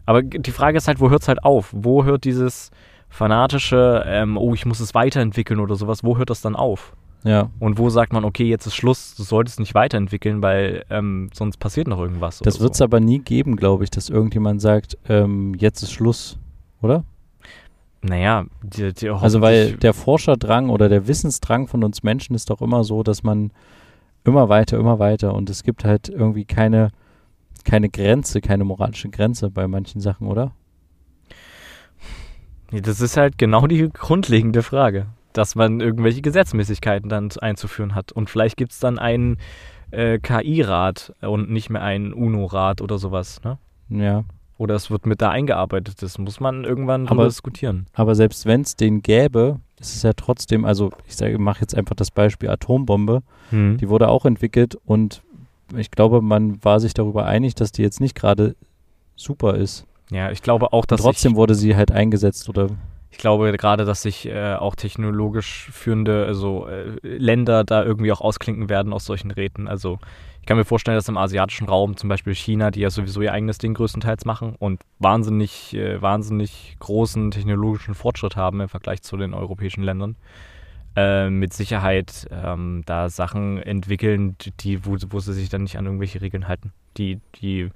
[0.07, 1.71] Aber die Frage ist halt, wo hört es halt auf?
[1.77, 2.71] Wo hört dieses
[3.09, 6.95] fanatische, ähm, oh, ich muss es weiterentwickeln oder sowas, wo hört das dann auf?
[7.25, 7.51] Ja.
[7.59, 11.57] Und wo sagt man, okay, jetzt ist Schluss, du solltest nicht weiterentwickeln, weil ähm, sonst
[11.59, 12.39] passiert noch irgendwas.
[12.41, 12.85] Das wird es so.
[12.85, 16.39] aber nie geben, glaube ich, dass irgendjemand sagt, ähm, jetzt ist Schluss,
[16.83, 17.05] oder?
[18.09, 22.61] Naja, die, die Also weil der Forscherdrang oder der Wissensdrang von uns Menschen ist doch
[22.61, 23.53] immer so, dass man
[24.25, 26.91] immer weiter, immer weiter und es gibt halt irgendwie keine,
[27.65, 30.53] keine Grenze, keine moralische Grenze bei manchen Sachen, oder?
[32.71, 38.11] Das ist halt genau die grundlegende Frage, dass man irgendwelche Gesetzmäßigkeiten dann einzuführen hat.
[38.11, 39.39] Und vielleicht gibt es dann einen
[39.93, 43.41] äh, KI-Rat und nicht mehr einen UNO-Rat oder sowas.
[43.45, 43.59] Ne?
[43.89, 44.25] Ja.
[44.59, 46.01] Oder es wird mit da eingearbeitet.
[46.03, 47.87] Das muss man irgendwann Aber- drüber diskutieren.
[47.93, 51.75] Aber selbst wenn es den gäbe, ist es ja trotzdem, also ich sage, mache jetzt
[51.75, 53.77] einfach das Beispiel Atombombe, Hm.
[53.77, 55.23] die wurde auch entwickelt und
[55.77, 58.55] ich glaube, man war sich darüber einig, dass die jetzt nicht gerade
[59.17, 59.85] super ist.
[60.11, 62.69] Ja, ich glaube auch, Und dass trotzdem wurde sie halt eingesetzt oder
[63.11, 68.21] ich glaube gerade, dass sich äh, auch technologisch führende also, äh, Länder da irgendwie auch
[68.21, 69.69] ausklinken werden aus solchen Räten.
[69.69, 69.99] Also
[70.41, 73.33] ich kann mir vorstellen, dass im asiatischen Raum zum Beispiel China, die ja sowieso ihr
[73.33, 79.17] eigenes Ding größtenteils machen und wahnsinnig, äh, wahnsinnig großen technologischen Fortschritt haben im Vergleich zu
[79.17, 80.17] den europäischen Ländern,
[80.97, 85.85] äh, mit Sicherheit ähm, da Sachen entwickeln, die, wo, wo sie sich dann nicht an
[85.85, 87.69] irgendwelche Regeln halten, die die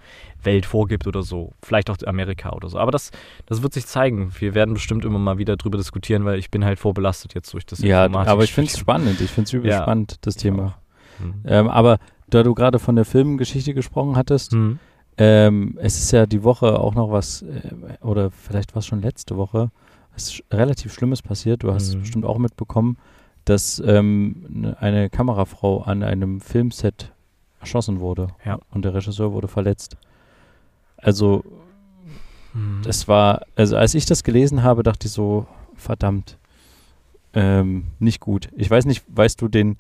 [0.43, 1.53] Welt vorgibt oder so.
[1.63, 2.79] Vielleicht auch Amerika oder so.
[2.79, 3.11] Aber das,
[3.47, 4.33] das wird sich zeigen.
[4.39, 7.67] Wir werden bestimmt immer mal wieder drüber diskutieren, weil ich bin halt vorbelastet jetzt durch
[7.67, 9.21] das Ja, Informatik- aber ich finde es spannend.
[9.21, 9.83] Ich finde es übel Ja.
[9.83, 10.79] spannend, das Thema.
[11.19, 11.35] Hm.
[11.45, 11.99] Ähm, aber
[12.31, 14.79] da du gerade von der Filmgeschichte gesprochen hattest, Hm.
[15.19, 19.03] ähm, es ist ja die Woche auch noch was, äh, oder vielleicht war es schon
[19.03, 19.71] letzte Woche,
[20.15, 21.63] was sch relativ Schlimmes passiert.
[21.63, 22.01] Du hast es Mhm.
[22.01, 22.97] bestimmt auch mitbekommen,
[23.45, 27.13] dass ähm, ne- eine Kamerafrau an einem Filmset
[27.61, 28.59] erschossen wurde Ja.
[28.71, 29.97] und der Regisseur wurde verletzt.
[30.97, 31.45] Also
[32.53, 32.81] Hm.
[32.83, 36.37] das war, also als ich das gelesen habe, dachte ich so, verdammt,
[37.33, 38.49] ähm, nicht gut.
[38.57, 39.77] Ich weiß nicht, weißt du den,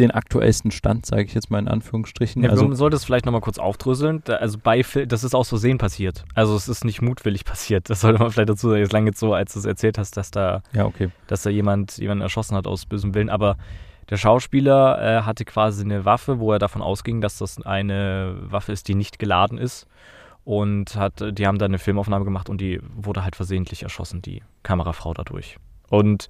[0.00, 2.42] den aktuellsten Stand, sage ich jetzt mal in Anführungsstrichen?
[2.42, 4.22] Ja, also, man sollte es vielleicht nochmal kurz aufdröseln.
[4.26, 6.24] Also bei das ist aus Versehen passiert.
[6.34, 7.90] Also es ist nicht mutwillig passiert.
[7.90, 8.82] Das sollte man vielleicht dazu sagen.
[8.82, 11.10] Es klang jetzt so, als du es erzählt hast, dass da, ja, okay.
[11.26, 13.28] dass da jemand jemanden erschossen hat aus bösem Willen.
[13.28, 13.56] Aber
[14.08, 18.72] der Schauspieler äh, hatte quasi eine Waffe, wo er davon ausging, dass das eine Waffe
[18.72, 19.86] ist, die nicht geladen ist.
[20.44, 24.42] Und hat, die haben da eine Filmaufnahme gemacht und die wurde halt versehentlich erschossen, die
[24.62, 25.58] Kamerafrau dadurch.
[25.90, 26.28] Und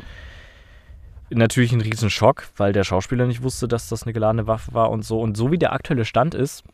[1.30, 5.04] natürlich ein Riesenschock, weil der Schauspieler nicht wusste, dass das eine geladene Waffe war und
[5.04, 5.20] so.
[5.20, 6.64] Und so wie der aktuelle Stand ist,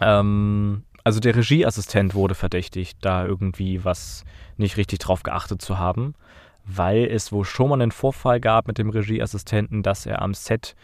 [0.00, 4.24] ähm, also der Regieassistent wurde verdächtigt, da irgendwie was
[4.56, 6.14] nicht richtig drauf geachtet zu haben,
[6.64, 10.76] weil es wohl schon mal einen Vorfall gab mit dem Regieassistenten, dass er am Set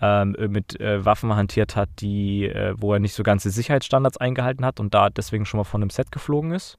[0.00, 4.64] ähm, mit äh, Waffen hantiert hat, die, äh, wo er nicht so ganze Sicherheitsstandards eingehalten
[4.64, 6.78] hat und da deswegen schon mal von dem Set geflogen ist.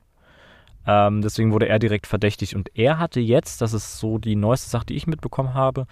[0.88, 4.70] Ähm, deswegen wurde er direkt verdächtigt und er hatte jetzt, das ist so die neueste
[4.70, 5.86] Sache, die ich mitbekommen habe,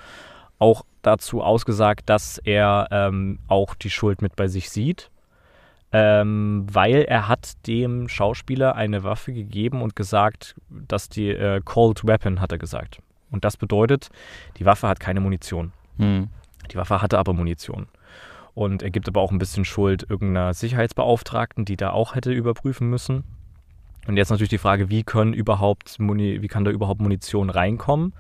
[0.58, 5.12] auch dazu ausgesagt, dass er ähm, auch die Schuld mit bei sich sieht,
[5.92, 12.08] ähm, weil er hat dem Schauspieler eine Waffe gegeben und gesagt, dass die äh, Cold
[12.08, 13.02] Weapon, hat er gesagt.
[13.32, 14.10] Und das bedeutet,
[14.58, 15.74] die Waffe hat keine Munition.
[15.98, 16.30] Hm.
[16.72, 17.88] Die Waffe hatte aber Munition.
[18.54, 22.90] Und er gibt aber auch ein bisschen Schuld irgendeiner Sicherheitsbeauftragten, die da auch hätte überprüfen
[22.90, 23.26] müssen.
[24.08, 28.14] Und jetzt natürlich die Frage, wie können überhaupt Muni wie kann da überhaupt Munition reinkommen?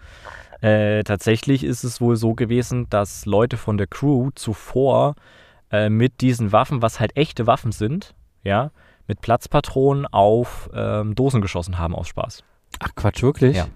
[0.61, 5.15] Äh, tatsächlich ist es wohl so gewesen, dass Leute von der Crew zuvor
[5.71, 8.71] äh, mit diesen Waffen, was halt echte Waffen sind, ja,
[9.07, 12.43] mit Platzpatronen auf ähm, Dosen geschossen haben aus Spaß.
[12.79, 13.57] Ach Quatsch, wirklich?
[13.57, 13.67] Ja.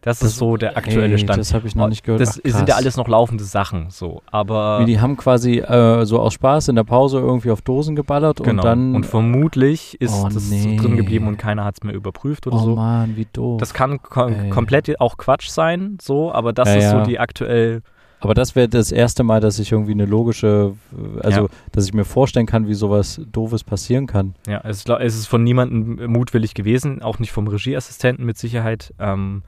[0.00, 1.38] Das, ist so der aktuelle Ey, Stand.
[1.38, 2.20] Das habe ich noch nicht gehört.
[2.20, 4.22] Das Ach, sind ja alles noch laufende Sachen, so.
[4.30, 7.96] Aber Wie die haben quasi äh, so aus Spaß in der Pause irgendwie auf Dosen
[7.96, 8.62] geballert genau.
[8.62, 8.94] und dann.
[8.94, 10.76] und vermutlich ist Oh, das nee.
[10.76, 12.76] drin geblieben und keiner hat es mehr überprüft oder oh so.
[12.76, 13.58] Mann, wie doof.
[13.60, 17.82] Das kann kom komplett auch Quatsch sein, so, aber das Ja, ist so die aktuell.
[18.20, 20.74] Aber das wäre das erste Mal, dass ich irgendwie eine logische,
[21.20, 21.46] also Ja.
[21.72, 24.34] dass ich mir vorstellen kann, wie sowas Doofes passieren kann.
[24.46, 28.92] Ja, es, es ist von niemandem mutwillig gewesen, auch nicht vom Regieassistenten mit Sicherheit.
[28.98, 29.42] Ähm,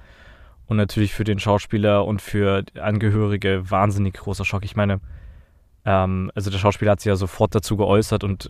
[0.70, 4.64] und natürlich für den Schauspieler und für Angehörige wahnsinnig großer Schock.
[4.64, 5.00] Ich meine,
[5.84, 8.48] ähm, also der Schauspieler hat sich ja sofort dazu geäußert und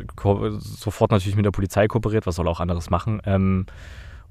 [0.58, 3.22] sofort natürlich mit der Polizei kooperiert, was soll er auch anderes machen.
[3.24, 3.64] Ähm,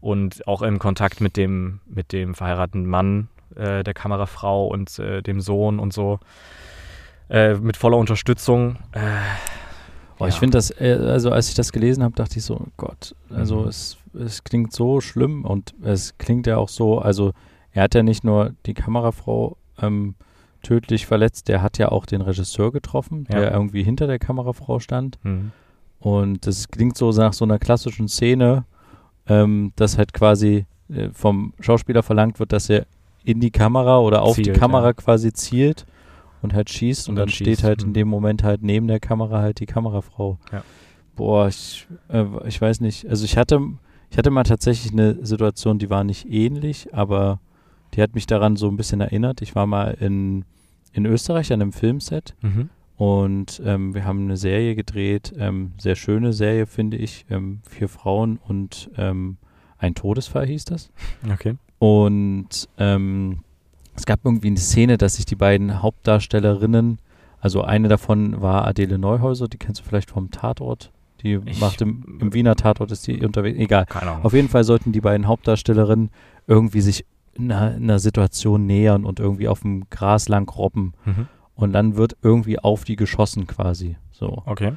[0.01, 5.23] und auch in Kontakt mit dem, mit dem verheirateten Mann, äh, der Kamerafrau und äh,
[5.23, 6.19] dem Sohn und so.
[7.27, 8.75] Äh, mit voller Unterstützung.
[8.91, 8.99] Äh,
[10.19, 10.39] Boah, Ich ja.
[10.41, 13.61] finde das, äh, also als ich das gelesen habe, dachte ich so, oh Gott, also
[13.61, 13.67] Mhm.
[13.67, 17.33] es, es klingt so schlimm und es klingt ja auch so, also
[17.71, 20.15] er hat ja nicht nur die Kamerafrau ähm,
[20.63, 23.39] tödlich verletzt, der hat ja auch den Regisseur getroffen, Ja.
[23.39, 25.17] der irgendwie hinter der Kamerafrau stand.
[25.23, 25.51] hm.
[26.01, 28.63] Und das klingt so nach so einer klassischen Szene,
[29.27, 32.85] ähm, dass halt quasi äh, vom Schauspieler verlangt wird, dass er
[33.25, 34.93] in die Kamera oder auf die Zielt, Kamera ja.
[34.93, 35.85] quasi zielt
[36.41, 37.93] und halt schießt und, Und dann, dann steht schießt, halt in hm.
[37.95, 40.37] dem Moment halt neben der Kamera halt die Kamerafrau.
[40.53, 40.63] Ja.
[41.17, 43.07] Boah, ich, äh, ich weiß nicht.
[43.09, 43.59] Also ich hatte
[44.09, 47.39] Ich hatte mal tatsächlich eine Situation, die war nicht ähnlich, aber
[47.93, 49.41] die hat mich daran so ein bisschen erinnert.
[49.41, 50.45] Ich war mal in,
[50.93, 52.69] in Österreich an einem Filmset Mhm.
[52.97, 57.25] und ähm, wir haben eine Serie gedreht, ähm, sehr schöne Serie, finde ich.
[57.29, 59.37] Ähm, vier Frauen und ähm,
[59.77, 60.89] ein Todesfall hieß das.
[61.31, 61.55] Okay.
[61.79, 63.39] Und ähm,
[63.95, 66.99] es gab irgendwie eine Szene, dass sich die beiden Hauptdarstellerinnen,
[67.41, 70.91] also eine davon war Adele Neuhäuser, die kennst du vielleicht vom Tatort.
[71.23, 73.57] Die Ich- macht im, im Wiener Tatort, ist die unterwegs.
[73.59, 73.85] Egal.
[73.85, 74.25] Keine Ahnung.
[74.25, 76.09] Auf jeden Fall sollten die beiden Hauptdarstellerinnen
[76.47, 77.05] irgendwie sich
[77.37, 80.93] einer, einer Situation nähern und irgendwie auf dem Gras lang robben.
[81.05, 81.27] Mhm.
[81.55, 83.97] Und dann wird irgendwie auf die geschossen quasi.
[84.11, 84.43] So.
[84.45, 84.73] Okay.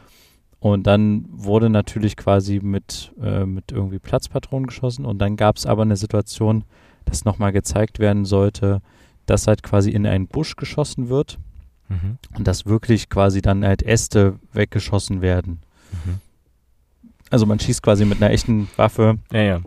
[0.58, 5.04] Und dann wurde natürlich quasi mit, äh, mit irgendwie Platzpatronen geschossen.
[5.04, 6.64] Und dann gab es aber eine Situation,
[7.04, 8.80] dass nochmal gezeigt werden sollte,
[9.26, 11.38] dass halt quasi in einen Busch geschossen wird
[11.88, 12.18] Mhm.
[12.36, 15.60] und dass wirklich quasi dann halt Äste weggeschossen werden.
[15.92, 16.20] Mhm.
[17.30, 19.60] Also man schießt quasi mit einer echten Waffe Ja, ja.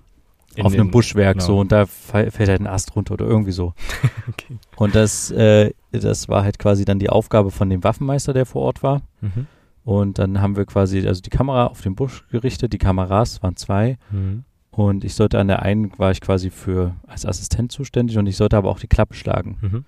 [0.55, 1.45] In auf einem Buschwerk genau.
[1.45, 3.73] so und da fällt halt ein Ast runter oder irgendwie so.
[4.27, 4.57] Okay.
[4.75, 8.63] Und das, äh, das war halt quasi dann die Aufgabe von dem Waffenmeister, der vor
[8.63, 9.03] Ort war.
[9.21, 9.45] Mhm.
[9.83, 12.73] Und dann haben wir quasi also die Kamera auf den Busch gerichtet.
[12.73, 13.97] Die Kameras waren zwei.
[14.09, 14.45] Mhm.
[14.71, 18.35] Und ich sollte an der einen war ich quasi für als Assistent zuständig und ich
[18.35, 19.57] sollte aber auch die Klappe schlagen.
[19.61, 19.85] Mhm.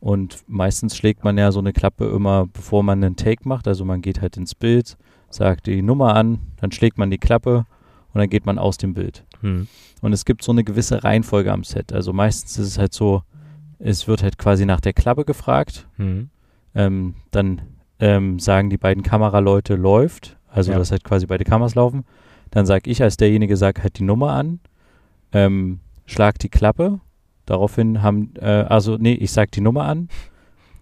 [0.00, 3.66] Und meistens schlägt man ja so eine Klappe immer, bevor man einen Take macht.
[3.66, 4.96] Also man geht halt ins Bild,
[5.30, 7.66] sagt die Nummer an, dann schlägt man die Klappe
[8.16, 9.24] und dann geht man aus dem Bild.
[9.42, 9.68] Mhm.
[10.00, 11.92] Und es gibt so eine gewisse Reihenfolge am Set.
[11.92, 13.22] Also meistens ist es halt so,
[13.78, 15.86] es wird halt quasi nach der Klappe gefragt.
[15.98, 16.30] Mhm.
[16.74, 17.60] Ähm, dann
[18.00, 20.78] ähm, sagen die beiden Kameraleute läuft, also Ja.
[20.78, 22.04] dass halt quasi beide Kameras laufen.
[22.50, 24.60] Dann sag ich als derjenige, sag halt die Nummer an,
[25.32, 27.00] ähm, schlag die Klappe.
[27.44, 30.08] Daraufhin haben, äh, also nee, ich sag die Nummer an.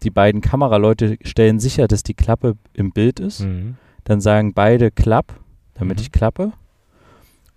[0.05, 3.40] Die beiden Kameraleute stellen sicher, dass die Klappe im Bild ist.
[3.40, 3.77] Mhm.
[4.05, 5.35] Dann sagen beide Klapp,
[5.75, 6.03] damit Mhm.
[6.03, 6.53] ich klappe.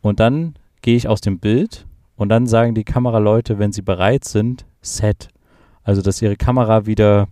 [0.07, 4.23] Und dann gehe ich aus dem Bild und dann sagen die Kameraleute, wenn sie bereit
[4.25, 5.27] sind, Set.
[5.83, 7.27] Also, dass ihre Kamera wieder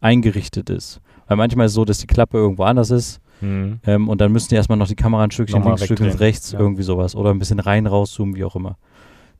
[0.00, 1.00] eingerichtet ist.
[1.26, 3.78] Weil manchmal ist es so, dass die Klappe irgendwo anders ist Mhm.
[3.86, 6.18] ähm, und dann müssen die erstmal noch die Kamera ein Stückchen Nochmal links, ein Stückchen
[6.18, 6.58] rechts, Ja.
[6.58, 7.14] irgendwie sowas.
[7.14, 8.76] Oder ein bisschen rein, rauszoomen, wie auch immer.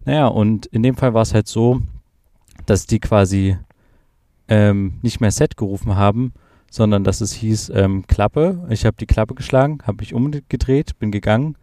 [0.05, 1.81] Naja, und in dem Fall war es halt so,
[2.67, 3.57] dass die quasi
[4.49, 6.33] ähm, nicht mehr Set gerufen haben,
[6.71, 8.67] sondern dass es hieß ähm, Klappe.
[8.71, 11.57] Ich habe die Klappe geschlagen, habe mich umgedreht, bin gegangen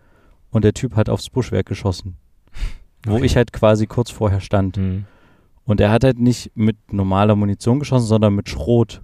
[0.56, 2.16] und der Typ hat aufs Buschwerk geschossen.
[3.06, 3.26] Wo Okay.
[3.26, 4.78] ich halt quasi kurz vorher stand.
[4.78, 5.06] Mhm.
[5.66, 9.02] Und er hat halt nicht mit normaler Munition geschossen, sondern mit Schrot.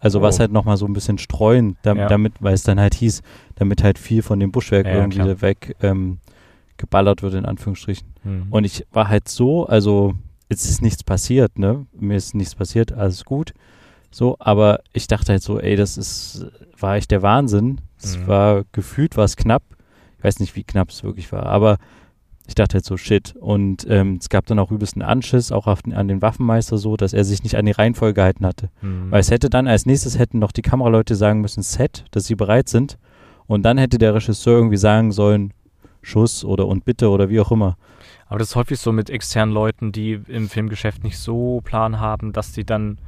[0.00, 0.22] Also Oh.
[0.22, 2.06] was halt nochmal so ein bisschen streuen, dam Ja.
[2.08, 3.22] damit, weil es dann halt hieß,
[3.56, 5.40] damit halt viel von dem Buschwerk Ja, irgendwie klar.
[5.42, 6.18] weg ähm,
[6.76, 8.06] geballert wird, in Anführungsstrichen.
[8.24, 8.46] Mhm.
[8.50, 10.14] Und ich war halt so, also
[10.48, 11.86] es ist nichts passiert, ne?
[11.98, 13.52] Mir ist nichts passiert, alles gut.
[14.10, 16.46] So, aber ich dachte halt so, ey, das ist,
[16.78, 17.80] war echt der Wahnsinn.
[17.98, 18.26] Es Mhm.
[18.26, 19.62] war gefühlt, war es knapp.
[20.22, 21.78] Ich weiß nicht, wie knapp es wirklich war, aber
[22.46, 23.34] ich dachte halt so, shit.
[23.40, 26.78] Und ähm, es gab dann auch übelst einen Anschiss, auch auf den, an den Waffenmeister
[26.78, 28.70] so, dass er sich nicht an die Reihenfolge gehalten hatte.
[28.82, 29.10] Mhm.
[29.10, 32.36] Weil es hätte dann als nächstes hätten noch die Kameraleute sagen müssen, Set, dass sie
[32.36, 32.98] bereit sind.
[33.48, 35.52] Und dann hätte der Regisseur irgendwie sagen sollen,
[36.02, 37.76] Schuss oder und bitte oder wie auch immer.
[38.28, 42.32] Aber das ist häufig so mit externen Leuten, die im Filmgeschäft nicht so Plan haben,
[42.32, 42.98] dass die dann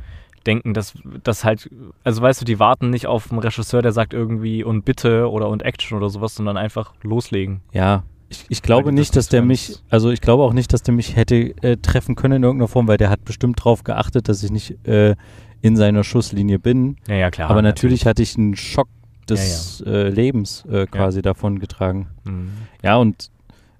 [0.47, 1.69] denken, dass das halt,
[2.03, 5.49] also weißt du, die warten nicht auf einen Regisseur, der sagt irgendwie und bitte oder
[5.49, 7.61] und Action oder sowas, sondern einfach loslegen.
[7.73, 10.83] Ja, ich, ich glaube nicht, das dass der mich, also ich glaube auch nicht, dass
[10.83, 14.29] der mich hätte äh, treffen können in irgendeiner Form, weil der hat bestimmt drauf geachtet,
[14.29, 15.15] dass ich nicht äh,
[15.61, 16.97] in seiner Schusslinie bin.
[17.09, 17.51] Ja, ja, klar.
[17.51, 18.89] Aber natürlich hatte ich einen Schock
[19.29, 22.09] des Äh, Lebens äh, quasi davon getragen.
[22.25, 22.51] Mhm.
[22.83, 23.31] Ja, und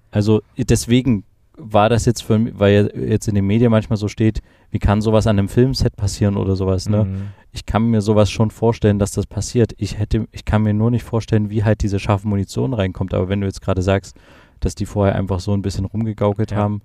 [0.09, 1.23] also deswegen
[1.57, 4.41] war das jetzt für mich, weil ja jetzt in den Medien manchmal so steht,
[4.75, 7.05] wie kann sowas an einem Filmset passieren oder sowas, ne?
[7.05, 7.27] Mhm.
[7.53, 9.71] Ich kann mir sowas schon vorstellen, dass das passiert.
[9.77, 13.13] Ich hätte, ich kann mir nur nicht vorstellen, wie halt diese scharfe Munition reinkommt.
[13.13, 14.17] Aber wenn du jetzt gerade sagst,
[14.59, 16.57] dass die vorher einfach so ein bisschen rumgegaukelt Ja.
[16.57, 16.81] haben,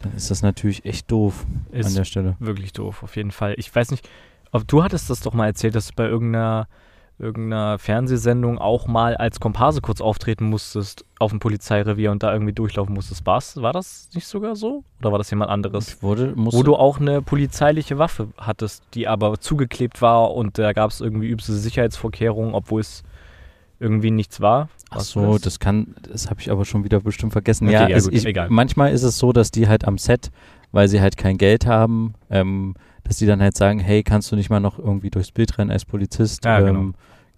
[0.00, 2.36] dann ist das natürlich echt doof an Ist der Stelle.
[2.38, 3.54] wirklich doof, auf jeden Fall.
[3.56, 4.08] Ich weiß nicht,
[4.52, 6.68] ob du hattest das doch mal erzählt, dass du bei irgendeiner,
[7.18, 12.52] irgendeiner Fernsehsendung auch mal als Komparse kurz auftreten musstest auf dem Polizeirevier und da irgendwie
[12.52, 13.26] durchlaufen musstest.
[13.26, 14.84] War's, war das nicht sogar so?
[15.00, 16.00] Oder war das jemand anderes?
[16.02, 20.90] Wurde, Wo du auch eine polizeiliche Waffe hattest, die aber zugeklebt war und da gab
[20.90, 23.02] es irgendwie übste Sicherheitsvorkehrungen, obwohl es
[23.80, 24.68] irgendwie nichts war.
[24.90, 27.66] Ach so, du das kann, das habe ich aber schon wieder bestimmt vergessen.
[27.66, 28.48] Okay, ja, ja gut, ich, egal.
[28.50, 30.30] manchmal ist es so, dass die halt am Set,
[30.72, 34.36] weil sie halt kein Geld haben, ähm, dass die dann halt sagen, hey, kannst du
[34.36, 36.44] nicht mal noch irgendwie durchs Bild rennen als Polizist?
[36.44, 36.92] Ja, ähm, genau.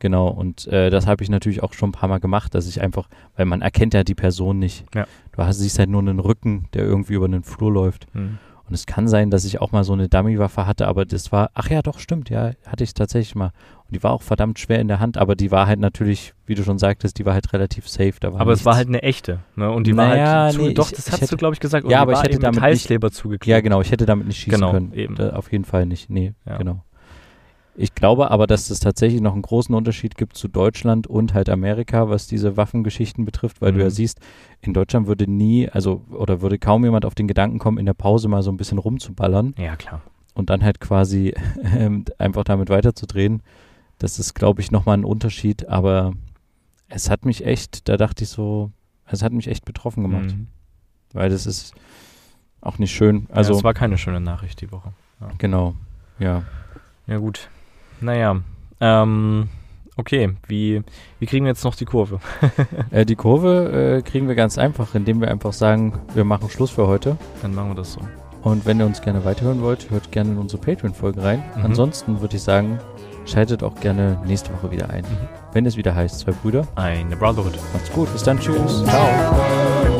[0.08, 3.08] Und äh, das habe ich natürlich auch schon ein paar Mal gemacht, dass ich einfach,
[3.36, 4.84] weil man erkennt ja die Person nicht.
[4.94, 5.06] Ja.
[5.32, 8.06] Du hast, siehst halt nur einen Rücken, der irgendwie über einen Flur läuft.
[8.12, 8.38] Hm.
[8.66, 11.50] Und es kann sein, dass ich auch mal so eine Dummy-Waffe hatte, aber das war,
[11.54, 13.46] ach ja, doch, stimmt, ja, hatte ich tatsächlich mal.
[13.46, 16.54] Und die war auch verdammt schwer in der Hand, aber die war halt natürlich, wie
[16.54, 18.14] du schon sagtest, die war halt relativ safe.
[18.20, 18.60] Da war aber nichts.
[18.60, 19.40] es war halt eine echte.
[19.56, 19.68] Ne?
[19.72, 21.54] Und die Naja, war halt zu, nee, doch, ich- das ich hast hätte- du, glaube
[21.54, 21.84] ich, gesagt.
[21.84, 23.46] Und Ja, aber ich hätte damit mit nicht- zugeklebt.
[23.46, 24.92] Ja, genau, ich hätte damit nicht schießen Genau, können.
[24.92, 25.16] eben.
[25.16, 26.56] Da, auf jeden Fall nicht, nee, Ja.
[26.56, 26.84] genau.
[27.76, 31.48] Ich glaube aber, dass es tatsächlich noch einen großen Unterschied gibt zu Deutschland und halt
[31.48, 33.84] Amerika, was diese Waffengeschichten betrifft, weil du Mhm.
[33.84, 34.20] ja siehst,
[34.60, 37.94] in Deutschland würde nie, also oder würde kaum jemand auf den Gedanken kommen, in der
[37.94, 40.02] Pause mal so ein bisschen rumzuballern Ja, klar.
[40.34, 41.32] und dann halt quasi
[41.76, 43.42] ähm, einfach damit weiterzudrehen.
[43.98, 46.12] Das ist, glaube ich, nochmal ein Unterschied, aber
[46.88, 48.72] es hat mich echt, da dachte ich so,
[49.06, 50.48] es hat mich echt betroffen gemacht, Mhm.
[51.12, 51.74] weil das ist
[52.60, 53.26] auch nicht schön.
[53.30, 54.92] Also, Also, es war keine schöne Nachricht die Woche.
[55.38, 55.74] genau,
[56.18, 56.42] ja.
[57.06, 57.48] Ja, gut.
[58.00, 58.40] Naja.
[58.80, 59.48] Ähm,
[59.96, 60.82] okay, wie,
[61.18, 62.20] wie kriegen wir jetzt noch die Kurve?
[62.90, 66.70] Äh, die Kurve äh, kriegen wir ganz einfach, indem wir einfach sagen, wir machen Schluss
[66.70, 67.16] für heute.
[67.40, 68.00] Dann machen wir das so.
[68.42, 71.44] Und wenn ihr uns gerne weiterhören wollt, hört gerne in unsere Patreon-Folge rein.
[71.56, 71.66] Mhm.
[71.66, 72.80] Ansonsten würde ich sagen,
[73.26, 75.02] schaltet auch gerne nächste Woche wieder ein.
[75.02, 75.28] Mhm.
[75.52, 76.66] Wenn es wieder heißt, zwei Brüder.
[76.74, 77.58] Eine Brotherhood.
[77.72, 78.84] Macht's gut, bis dann, tschüss.
[78.84, 79.99] Ciao.